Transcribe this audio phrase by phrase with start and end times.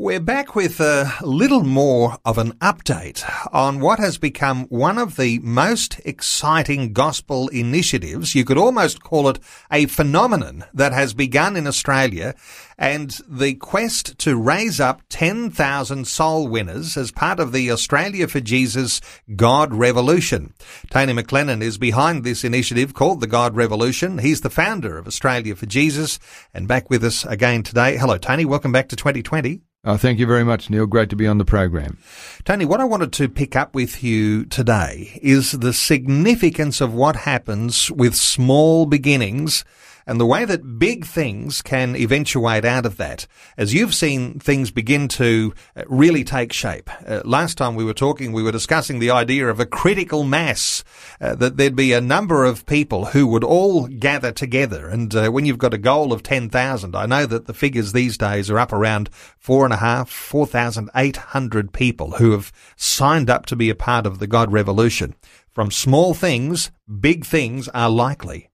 [0.00, 5.16] We're back with a little more of an update on what has become one of
[5.16, 8.32] the most exciting gospel initiatives.
[8.32, 9.40] You could almost call it
[9.72, 12.36] a phenomenon that has begun in Australia
[12.78, 18.38] and the quest to raise up 10,000 soul winners as part of the Australia for
[18.38, 19.00] Jesus
[19.34, 20.54] God Revolution.
[20.90, 24.18] Tony McLennan is behind this initiative called the God Revolution.
[24.18, 26.20] He's the founder of Australia for Jesus
[26.54, 27.96] and back with us again today.
[27.96, 28.44] Hello, Tony.
[28.44, 29.62] Welcome back to 2020.
[29.88, 30.84] Uh, thank you very much, Neil.
[30.84, 31.96] Great to be on the program.
[32.44, 37.16] Tony, what I wanted to pick up with you today is the significance of what
[37.16, 39.64] happens with small beginnings
[40.08, 43.26] and the way that big things can eventuate out of that.
[43.58, 46.88] As you've seen things begin to uh, really take shape.
[47.06, 50.82] Uh, last time we were talking, we were discussing the idea of a critical mass,
[51.20, 54.88] uh, that there'd be a number of people who would all gather together.
[54.88, 58.16] And uh, when you've got a goal of 10,000, I know that the figures these
[58.16, 63.56] days are up around four and a half, 4,800 people who have signed up to
[63.56, 65.14] be a part of the God Revolution.
[65.52, 68.47] From small things, big things are likely.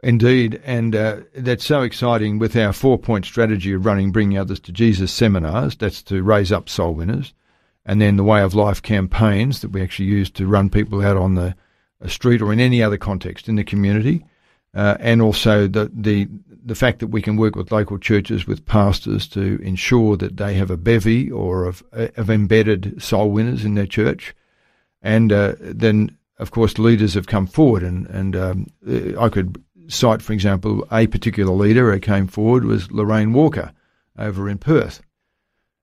[0.00, 4.60] Indeed, and uh, that's so exciting with our four point strategy of running Bringing Others
[4.60, 5.76] to Jesus seminars.
[5.76, 7.34] That's to raise up soul winners.
[7.84, 11.16] And then the Way of Life campaigns that we actually use to run people out
[11.16, 11.56] on the
[12.06, 14.24] street or in any other context in the community.
[14.74, 16.28] Uh, and also the, the,
[16.64, 20.54] the fact that we can work with local churches, with pastors to ensure that they
[20.54, 24.34] have a bevy or of, of embedded soul winners in their church.
[25.02, 28.66] And uh, then, of course, leaders have come forward, and, and um,
[29.18, 33.72] I could cite, for example, a particular leader who came forward was Lorraine Walker
[34.18, 35.02] over in Perth.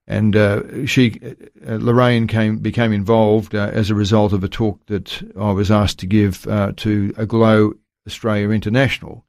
[0.08, 1.20] And uh, she,
[1.68, 5.72] uh, Lorraine came became involved uh, as a result of a talk that I was
[5.72, 7.74] asked to give uh, to Aglow
[8.06, 9.26] Australia International,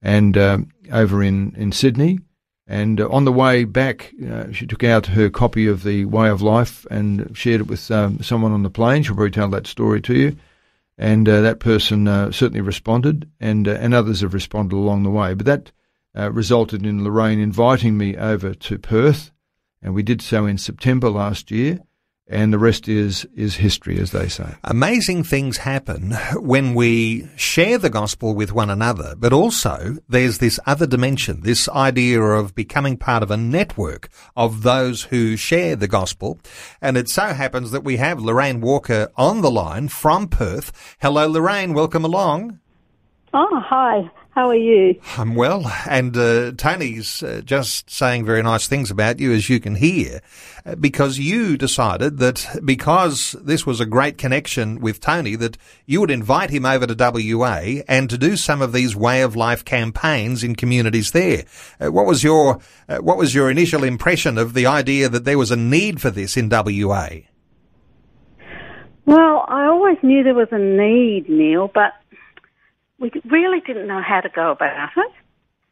[0.00, 2.20] and um, over in in Sydney.
[2.66, 6.30] And uh, on the way back, uh, she took out her copy of the Way
[6.30, 9.02] of Life and shared it with um, someone on the plane.
[9.02, 10.36] She'll probably tell that story to you
[10.98, 15.10] and uh, that person uh, certainly responded, and uh, and others have responded along the
[15.10, 15.32] way.
[15.34, 15.72] But that
[16.16, 19.30] uh, resulted in Lorraine inviting me over to Perth,
[19.80, 21.80] and we did so in September last year
[22.28, 24.54] and the rest is is history, as they say.
[24.64, 30.60] Amazing things happen when we share the gospel with one another, but also there's this
[30.66, 35.88] other dimension, this idea of becoming part of a network of those who share the
[35.88, 36.38] gospel.
[36.82, 40.96] And it so happens that we have Lorraine Walker on the line from Perth.
[41.00, 41.72] Hello, Lorraine.
[41.72, 42.60] Welcome along.
[43.32, 44.10] Oh, hi.
[44.38, 44.94] How are you?
[45.16, 49.58] I'm well, and uh, Tony's uh, just saying very nice things about you, as you
[49.58, 50.20] can hear,
[50.64, 55.98] uh, because you decided that because this was a great connection with Tony, that you
[55.98, 59.64] would invite him over to WA and to do some of these way of life
[59.64, 61.42] campaigns in communities there.
[61.80, 65.36] Uh, what was your uh, what was your initial impression of the idea that there
[65.36, 67.08] was a need for this in WA?
[69.04, 71.94] Well, I always knew there was a need, Neil, but
[72.98, 75.12] we really didn't know how to go about it.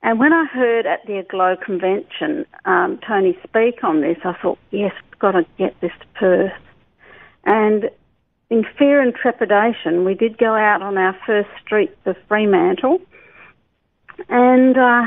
[0.03, 4.59] And when I heard at the Aglow convention um, Tony speak on this, I thought,
[4.70, 6.53] yes, we've got to get this to Perth.
[7.44, 7.91] And
[8.50, 13.00] in fear and trepidation, we did go out on our first street of Fremantle.
[14.28, 15.03] And uh,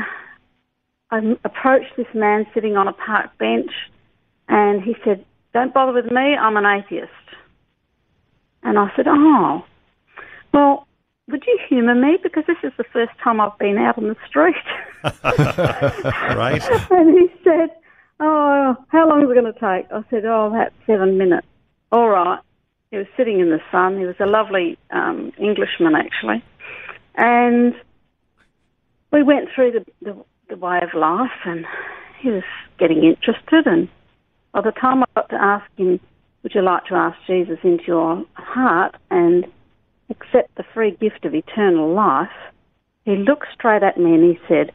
[1.10, 3.70] I approached this man sitting on a park bench,
[4.48, 7.10] and he said, Don't bother with me, I'm an atheist.
[8.62, 9.64] And I said, Oh,
[10.52, 10.86] well,
[11.30, 12.18] would you humour me?
[12.22, 14.54] Because this is the first time I've been out on the street.
[15.24, 16.62] right.
[16.90, 17.70] and he said,
[18.18, 19.90] Oh, how long is it going to take?
[19.90, 21.46] I said, Oh, about seven minutes.
[21.92, 22.40] All right.
[22.90, 23.98] He was sitting in the sun.
[23.98, 26.44] He was a lovely um, Englishman, actually.
[27.14, 27.74] And
[29.12, 31.64] we went through the, the, the way of life, and
[32.20, 32.42] he was
[32.78, 33.66] getting interested.
[33.66, 33.88] And
[34.52, 36.00] by the time I got to ask him,
[36.42, 38.96] Would you like to ask Jesus into your heart?
[39.10, 39.46] And
[40.10, 42.28] accept the free gift of eternal life,
[43.04, 44.72] he looked straight at me and he said,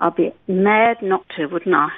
[0.00, 1.88] I'd be mad not to, wouldn't I?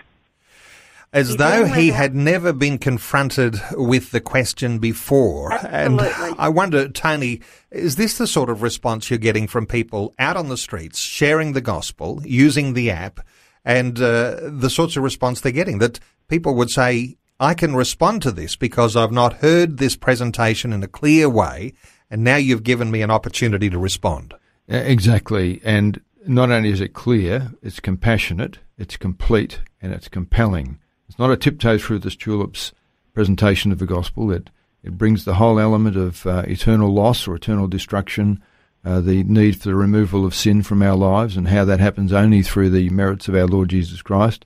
[1.13, 5.53] As he though he had never been confronted with the question before.
[5.53, 6.09] Absolutely.
[6.09, 7.41] And I wonder, Tony,
[7.71, 11.53] is this the sort of response you're getting from people out on the streets, sharing
[11.53, 13.21] the gospel, using the app,
[13.65, 15.79] and uh, the sorts of response they're getting.
[15.79, 20.73] That people would say, I can respond to this because I've not heard this presentation
[20.73, 21.75] in a clear way,
[22.11, 24.35] and now you've given me an opportunity to respond.
[24.69, 25.61] Exactly.
[25.65, 30.79] And not only is it clear, it's compassionate, it's complete, and it's compelling.
[31.09, 32.73] It's not a tiptoe through the tulips
[33.13, 34.33] presentation of the gospel.
[34.33, 34.51] It,
[34.83, 38.43] it brings the whole element of uh, eternal loss or eternal destruction,
[38.85, 42.13] uh, the need for the removal of sin from our lives, and how that happens
[42.13, 44.45] only through the merits of our Lord Jesus Christ.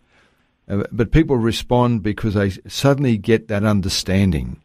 [0.68, 4.60] Uh, but people respond because they suddenly get that understanding.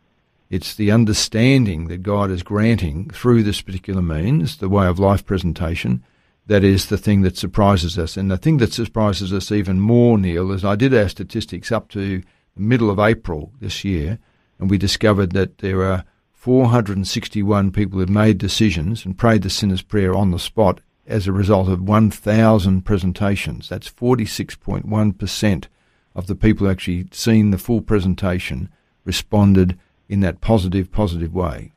[0.54, 5.26] It's the understanding that God is granting through this particular means, the way of life
[5.26, 6.04] presentation,
[6.46, 8.18] that is the thing that surprises us.
[8.18, 11.90] And the thing that surprises us even more, Neil, is I did our statistics up
[11.90, 14.20] to the middle of April this year,
[14.60, 19.82] and we discovered that there are 461 people who made decisions and prayed the sinner's
[19.82, 23.70] prayer on the spot as a result of 1,000 presentations.
[23.70, 25.68] That's 46.1%
[26.14, 28.70] of the people who actually seen the full presentation
[29.04, 29.80] responded
[30.10, 31.72] in that positive, positive way.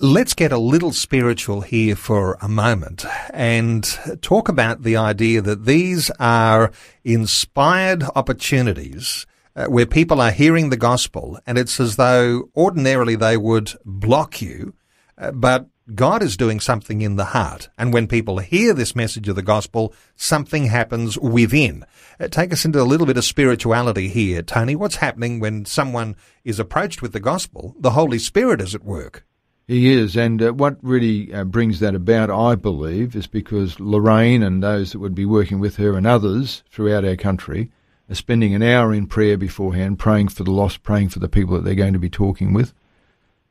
[0.00, 3.84] Let's get a little spiritual here for a moment and
[4.22, 6.72] talk about the idea that these are
[7.04, 13.36] inspired opportunities uh, where people are hearing the gospel and it's as though ordinarily they
[13.36, 14.74] would block you,
[15.18, 17.68] uh, but God is doing something in the heart.
[17.76, 21.84] And when people hear this message of the gospel, something happens within.
[22.20, 24.76] Uh, take us into a little bit of spirituality here, Tony.
[24.76, 26.14] What's happening when someone
[26.44, 27.74] is approached with the gospel?
[27.80, 29.26] The Holy Spirit is at work.
[29.66, 34.42] He is, and uh, what really uh, brings that about, I believe, is because Lorraine
[34.42, 37.70] and those that would be working with her and others throughout our country
[38.10, 41.54] are spending an hour in prayer beforehand, praying for the lost, praying for the people
[41.56, 42.72] that they're going to be talking with.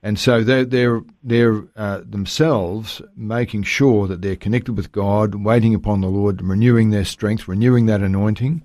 [0.04, 5.76] And so they're, they're, they're uh, themselves making sure that they're connected with God, waiting
[5.76, 8.64] upon the Lord, renewing their strength, renewing that anointing,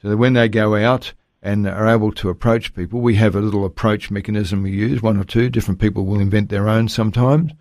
[0.00, 3.40] so that when they go out and are able to approach people, we have a
[3.40, 5.02] little approach mechanism we use.
[5.02, 7.52] One or two different people will invent their own sometimes.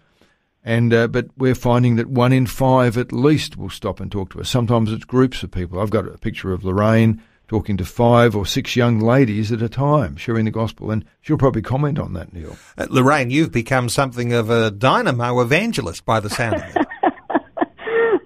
[0.64, 4.32] And uh, but we're finding that one in five at least will stop and talk
[4.32, 4.50] to us.
[4.50, 5.80] Sometimes it's groups of people.
[5.80, 9.70] I've got a picture of Lorraine talking to five or six young ladies at a
[9.70, 10.92] time, sharing the gospel.
[10.92, 12.58] And she'll probably comment on that, Neil.
[12.78, 16.88] Uh, Lorraine, you've become something of a dynamo evangelist by the sound of it.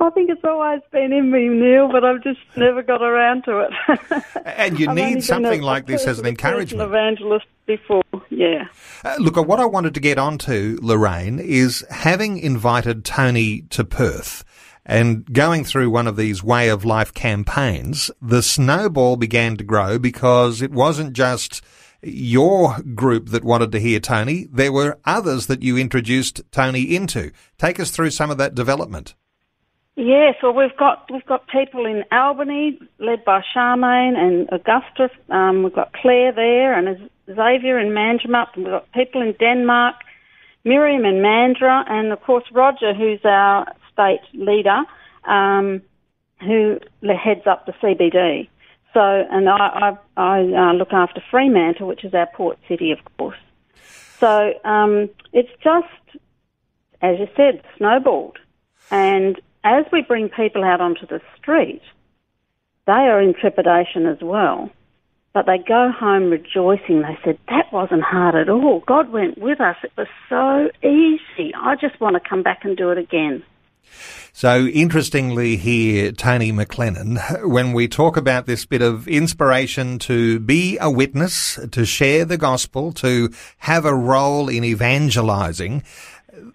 [0.01, 3.59] I think it's always been in me, Neil, but I've just never got around to
[3.59, 4.23] it.
[4.45, 6.89] and you need something like this as an encouragement.
[6.89, 8.65] Evangelist before, yeah.
[9.05, 14.43] Uh, look, what I wanted to get onto, Lorraine, is having invited Tony to Perth
[14.85, 19.99] and going through one of these way of life campaigns, the snowball began to grow
[19.99, 21.61] because it wasn't just
[22.01, 24.47] your group that wanted to hear Tony.
[24.51, 27.31] There were others that you introduced Tony into.
[27.57, 29.13] Take us through some of that development.
[29.95, 35.09] Yes, well, we've got we've got people in Albany led by Charmaine and Augusta.
[35.29, 38.55] Um, we've got Claire there and Xavier in Manjimup.
[38.55, 39.95] We've got people in Denmark,
[40.63, 43.67] Miriam in Mandurah, and of course Roger, who's our
[44.01, 44.83] state leader,
[45.25, 45.81] um,
[46.41, 48.49] who heads up the CBD.
[48.93, 52.99] So, and I, I, I uh, look after Fremantle, which is our port city, of
[53.17, 53.37] course.
[54.19, 56.21] So um, it's just,
[57.01, 58.37] as you said, snowballed.
[58.89, 61.81] And as we bring people out onto the street,
[62.85, 64.69] they are in trepidation as well.
[65.33, 67.03] But they go home rejoicing.
[67.03, 68.83] They said, That wasn't hard at all.
[68.85, 69.77] God went with us.
[69.81, 71.53] It was so easy.
[71.55, 73.41] I just want to come back and do it again.
[74.33, 80.77] So interestingly here, Tony McLennan, when we talk about this bit of inspiration to be
[80.79, 85.83] a witness, to share the gospel, to have a role in evangelizing,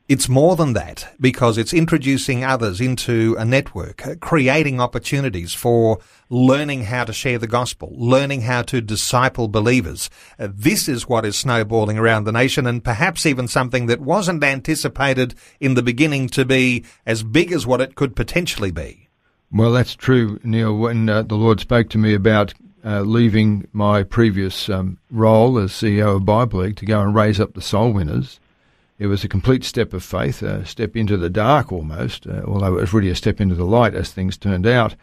[0.09, 5.99] it's more than that because it's introducing others into a network, uh, creating opportunities for
[6.30, 10.09] learning how to share the gospel, learning how to disciple believers.
[10.38, 14.42] Uh, this is what is snowballing around the nation and perhaps even something that wasn't
[14.42, 19.09] anticipated in the beginning to be as big as what it could potentially be.
[19.52, 20.76] Well, that's true, Neil.
[20.76, 22.52] When uh, the Lord spoke to me about
[22.85, 27.40] uh, leaving my previous um, role as CEO of Bible League to go and raise
[27.40, 28.40] up the soul winners,
[28.99, 32.79] it was a complete step of faith, a step into the dark almost, uh, although
[32.79, 34.95] it was really a step into the light as things turned out.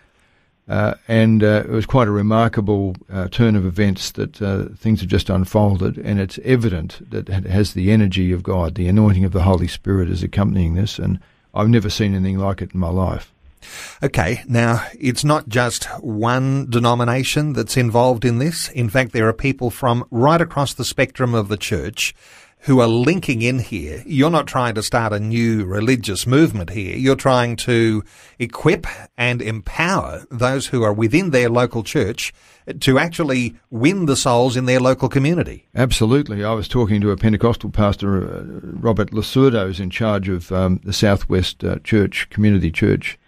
[0.68, 5.02] Uh, and uh, it was quite a remarkable uh, turn of events that uh, things
[5.02, 9.26] have just unfolded, and it's evident that it has the energy of God, the anointing
[9.26, 11.20] of the Holy Spirit is accompanying this, and
[11.54, 13.33] I've never seen anything like it in my life.
[14.02, 18.70] Okay, now it's not just one denomination that's involved in this.
[18.70, 22.14] In fact, there are people from right across the spectrum of the church
[22.64, 24.02] who are linking in here.
[24.06, 26.96] You're not trying to start a new religious movement here.
[26.96, 28.04] You're trying to
[28.40, 32.34] equip and empower those who are within their local church
[32.80, 35.68] to actually win the souls in their local community.
[35.76, 36.46] Absolutely.
[36.46, 40.80] I was talking to a Pentecostal pastor, uh, Robert Lasurdo, who's in charge of um,
[40.86, 43.20] the Southwest uh, Church, Community Church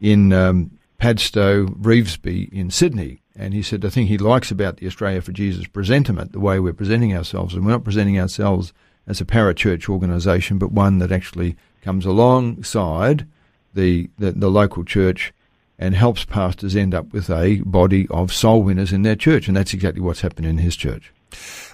[0.00, 3.20] in um, Padstow, Revesby in Sydney.
[3.36, 6.60] And he said the thing he likes about the Australia for Jesus presentiment, the way
[6.60, 8.72] we're presenting ourselves, and we're not presenting ourselves
[9.06, 13.26] as a parachurch organisation, but one that actually comes alongside
[13.74, 15.32] the, the, the local church
[15.78, 19.48] and helps pastors end up with a body of soul winners in their church.
[19.48, 21.12] And that's exactly what's happened in his church.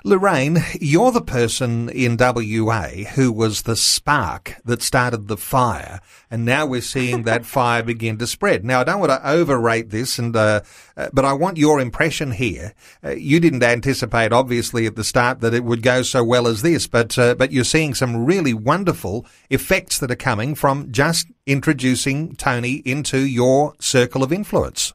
[0.05, 6.00] Lorraine, you're the person in WA who was the spark that started the fire,
[6.31, 8.64] and now we're seeing that fire begin to spread.
[8.64, 10.62] Now, I don't want to overrate this, and uh,
[10.97, 12.75] uh, but I want your impression here.
[13.05, 16.62] Uh, you didn't anticipate, obviously, at the start that it would go so well as
[16.62, 21.26] this, but uh, but you're seeing some really wonderful effects that are coming from just
[21.47, 24.95] introducing Tony into your circle of influence.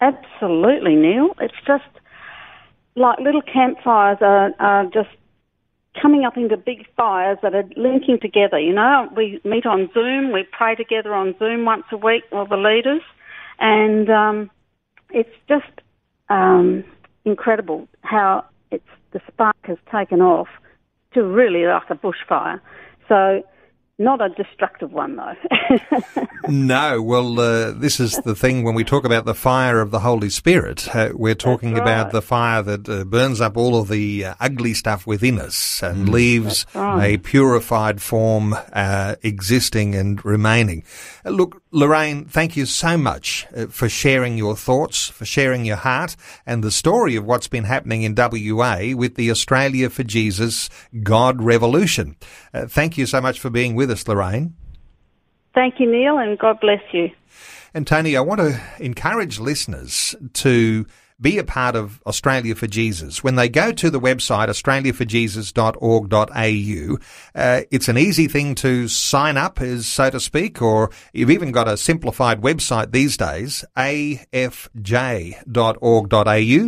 [0.00, 1.28] Absolutely, Neil.
[1.40, 1.84] It's just
[2.94, 5.08] like little campfires are, are just
[6.00, 8.58] coming up into big fires that are linking together.
[8.58, 12.46] You know, we meet on Zoom, we pray together on Zoom once a week, all
[12.46, 13.02] the leaders,
[13.58, 14.50] and um,
[15.10, 15.80] it's just
[16.28, 16.84] um,
[17.24, 20.48] incredible how it's the spark has taken off
[21.14, 22.60] to really like a bushfire.
[23.08, 23.42] So
[24.02, 25.34] not a destructive one, though.
[26.48, 30.00] no, well, uh, this is the thing when we talk about the fire of the
[30.00, 30.94] Holy Spirit.
[30.94, 31.82] Uh, we're talking right.
[31.82, 35.82] about the fire that uh, burns up all of the uh, ugly stuff within us
[35.82, 36.12] and mm.
[36.12, 37.14] leaves right.
[37.14, 40.82] a purified form uh, existing and remaining.
[41.24, 46.16] Uh, look, Lorraine, thank you so much for sharing your thoughts, for sharing your heart,
[46.44, 50.68] and the story of what's been happening in WA with the Australia for Jesus
[51.02, 52.16] God Revolution.
[52.52, 54.54] thank you so much for being with us, Lorraine.
[55.54, 57.10] Thank you, Neil, and God bless you.
[57.74, 60.86] And Tony, I want to encourage listeners to
[61.20, 63.22] be a part of Australia for Jesus.
[63.22, 66.98] When they go to the website australiaforjesus.org.au,
[67.34, 71.52] uh, it's an easy thing to sign up, as so to speak, or you've even
[71.52, 74.32] got a simplified website these days, afj.org.au,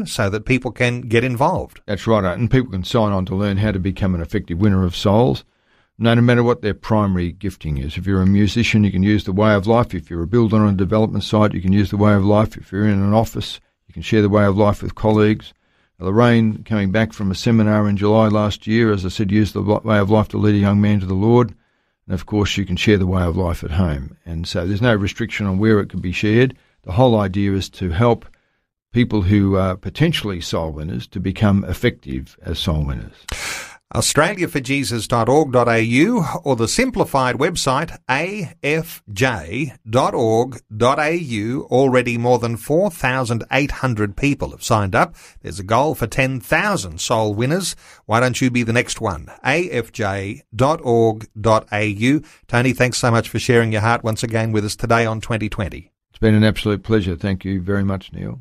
[0.05, 1.81] so that people can get involved.
[1.87, 4.85] That's right, and people can sign on to learn how to become an effective winner
[4.85, 5.43] of souls
[5.99, 7.97] no no matter what their primary gifting is.
[7.97, 9.95] If you're a musician, you can use the way of life.
[9.95, 12.57] If you're a builder on a development site, you can use the way of life.
[12.57, 15.55] If you're in an office, you can share the way of life with colleagues.
[16.01, 19.63] Lorraine, coming back from a seminar in July last year, as I said, used the
[19.63, 21.55] way of life to lead a young man to the Lord.
[22.07, 24.17] And of course, you can share the way of life at home.
[24.27, 26.57] And so there's no restriction on where it can be shared.
[26.83, 28.27] The whole idea is to help
[28.93, 33.15] people who are potentially soul winners to become effective as soul winners
[33.93, 38.51] australiaforjesus.org.au or the simplified website afj.org.au.
[41.71, 45.15] Already more than 4,800 people have signed up.
[45.43, 47.77] There's a goal for 10,000 soul winners.
[48.07, 49.27] Why don't you be the next one?
[49.45, 50.45] afj.org.au.
[52.47, 55.91] Tony, thanks so much for sharing your heart once again with us today on 2020.
[56.11, 57.17] It's been an absolute pleasure.
[57.17, 58.41] Thank you very much, Neil.